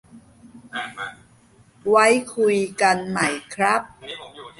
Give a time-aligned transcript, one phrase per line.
[1.89, 3.81] ไว้คุยกันใหม่ครับ